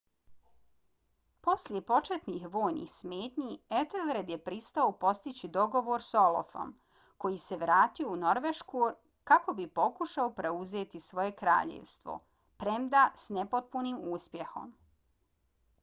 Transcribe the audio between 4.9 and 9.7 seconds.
postići dogovor s olafom koji se vratio u norvešku kako bi